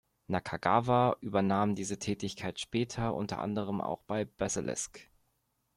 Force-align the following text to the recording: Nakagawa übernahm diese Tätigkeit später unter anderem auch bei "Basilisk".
Nakagawa 0.25 1.15
übernahm 1.21 1.75
diese 1.75 1.99
Tätigkeit 1.99 2.59
später 2.59 3.13
unter 3.13 3.37
anderem 3.37 3.81
auch 3.81 4.01
bei 4.01 4.25
"Basilisk". 4.25 5.01